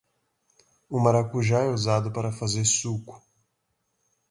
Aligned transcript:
O 0.89 0.97
maracujá 0.99 1.59
é 1.59 1.69
usado 1.69 2.11
para 2.11 2.31
fazer 2.31 2.65
suco. 2.65 3.21